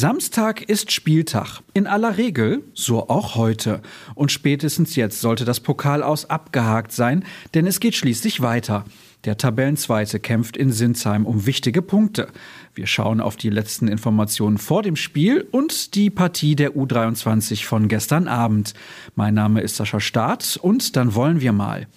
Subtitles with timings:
[0.00, 1.60] Samstag ist Spieltag.
[1.74, 3.82] In aller Regel, so auch heute.
[4.14, 8.84] Und spätestens jetzt sollte das Pokal aus abgehakt sein, denn es geht schließlich weiter.
[9.24, 12.28] Der Tabellenzweite kämpft in Sinsheim um wichtige Punkte.
[12.76, 17.88] Wir schauen auf die letzten Informationen vor dem Spiel und die Partie der U23 von
[17.88, 18.74] gestern Abend.
[19.16, 21.88] Mein Name ist Sascha Staat und dann wollen wir mal.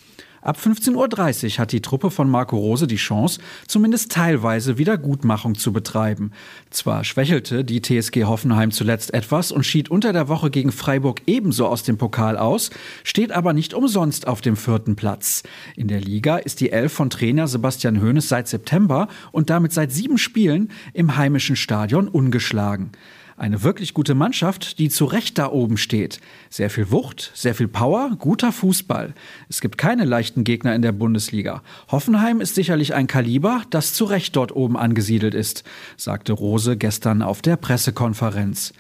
[0.41, 5.71] Ab 15.30 Uhr hat die Truppe von Marco Rose die Chance, zumindest teilweise Wiedergutmachung zu
[5.71, 6.31] betreiben.
[6.71, 11.67] Zwar schwächelte die TSG Hoffenheim zuletzt etwas und schied unter der Woche gegen Freiburg ebenso
[11.67, 12.71] aus dem Pokal aus,
[13.03, 15.43] steht aber nicht umsonst auf dem vierten Platz.
[15.75, 19.91] In der Liga ist die Elf von Trainer Sebastian Hoeneß seit September und damit seit
[19.91, 22.91] sieben Spielen im heimischen Stadion ungeschlagen.
[23.41, 26.21] Eine wirklich gute Mannschaft, die zu Recht da oben steht.
[26.51, 29.15] Sehr viel Wucht, sehr viel Power, guter Fußball.
[29.49, 31.63] Es gibt keine leichten Gegner in der Bundesliga.
[31.89, 35.63] Hoffenheim ist sicherlich ein Kaliber, das zu Recht dort oben angesiedelt ist,
[35.97, 38.73] sagte Rose gestern auf der Pressekonferenz.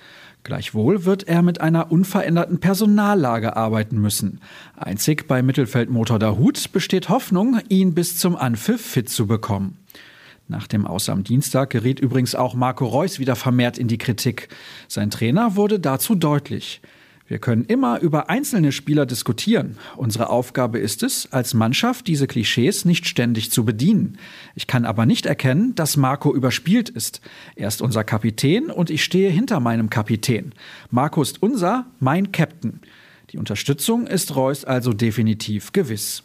[0.43, 4.41] Gleichwohl wird er mit einer unveränderten Personallage arbeiten müssen.
[4.77, 9.80] Einzig bei Mittelfeldmotor Dahut besteht Hoffnung, ihn bis zum Anpfiff fit zu bekommen.
[10.51, 14.49] Nach dem Aus am Dienstag geriet übrigens auch Marco Reus wieder vermehrt in die Kritik.
[14.89, 16.81] Sein Trainer wurde dazu deutlich.
[17.25, 19.77] Wir können immer über einzelne Spieler diskutieren.
[19.95, 24.17] Unsere Aufgabe ist es, als Mannschaft diese Klischees nicht ständig zu bedienen.
[24.53, 27.21] Ich kann aber nicht erkennen, dass Marco überspielt ist.
[27.55, 30.51] Er ist unser Kapitän und ich stehe hinter meinem Kapitän.
[30.89, 32.81] Marco ist unser, mein Captain.
[33.29, 36.23] Die Unterstützung ist Reus also definitiv gewiss.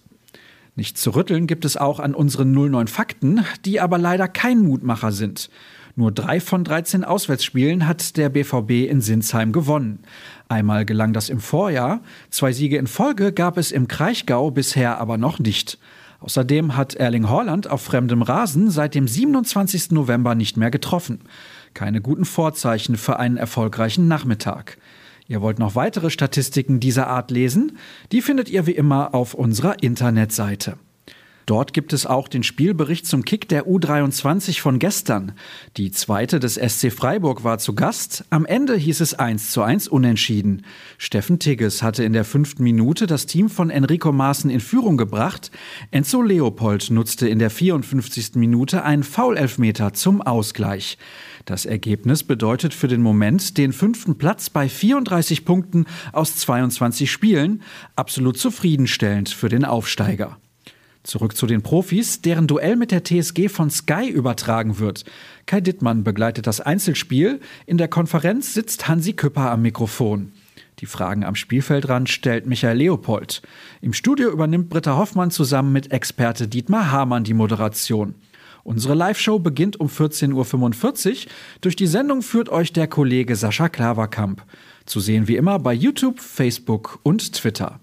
[0.76, 5.10] Nicht zu rütteln gibt es auch an unseren 09 Fakten, die aber leider kein Mutmacher
[5.10, 5.48] sind.
[5.94, 10.00] Nur drei von 13 Auswärtsspielen hat der BVB in Sinsheim gewonnen.
[10.48, 15.16] Einmal gelang das im Vorjahr, zwei Siege in Folge gab es im Kraichgau bisher aber
[15.16, 15.78] noch nicht.
[16.20, 19.92] Außerdem hat Erling Haaland auf fremdem Rasen seit dem 27.
[19.92, 21.20] November nicht mehr getroffen.
[21.72, 24.76] Keine guten Vorzeichen für einen erfolgreichen Nachmittag.
[25.28, 27.78] Ihr wollt noch weitere Statistiken dieser Art lesen?
[28.12, 30.78] Die findet ihr wie immer auf unserer Internetseite.
[31.46, 35.30] Dort gibt es auch den Spielbericht zum Kick der U23 von gestern.
[35.76, 38.24] Die zweite des SC Freiburg war zu Gast.
[38.30, 40.62] Am Ende hieß es 1 zu 1 unentschieden.
[40.98, 45.52] Steffen Tigges hatte in der fünften Minute das Team von Enrico Maaßen in Führung gebracht.
[45.92, 48.34] Enzo Leopold nutzte in der 54.
[48.34, 50.98] Minute einen Foulelfmeter zum Ausgleich.
[51.44, 57.62] Das Ergebnis bedeutet für den Moment den fünften Platz bei 34 Punkten aus 22 Spielen,
[57.94, 60.38] absolut zufriedenstellend für den Aufsteiger.
[61.06, 65.04] Zurück zu den Profis, deren Duell mit der TSG von Sky übertragen wird.
[65.46, 67.38] Kai Dittmann begleitet das Einzelspiel.
[67.64, 70.32] In der Konferenz sitzt Hansi Küpper am Mikrofon.
[70.80, 73.40] Die Fragen am Spielfeldrand stellt Michael Leopold.
[73.80, 78.16] Im Studio übernimmt Britta Hoffmann zusammen mit Experte Dietmar Hamann die Moderation.
[78.64, 81.30] Unsere Live-Show beginnt um 14.45 Uhr.
[81.60, 84.42] Durch die Sendung führt euch der Kollege Sascha Klaverkamp.
[84.86, 87.78] Zu sehen wie immer bei YouTube, Facebook und Twitter.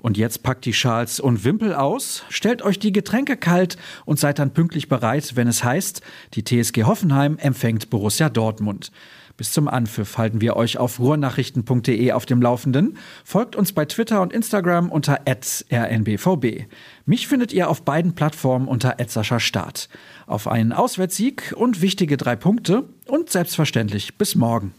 [0.00, 4.38] Und jetzt packt die Schals und Wimpel aus, stellt euch die Getränke kalt und seid
[4.38, 6.02] dann pünktlich bereit, wenn es heißt,
[6.34, 8.92] die TSG Hoffenheim empfängt Borussia Dortmund.
[9.36, 12.96] Bis zum Anpfiff halten wir euch auf ruhrnachrichten.de auf dem Laufenden.
[13.22, 16.66] Folgt uns bei Twitter und Instagram unter rnbvb.
[17.04, 18.96] Mich findet ihr auf beiden Plattformen unter
[19.40, 19.88] Start.
[20.26, 24.72] Auf einen Auswärtssieg und wichtige drei Punkte und selbstverständlich bis morgen.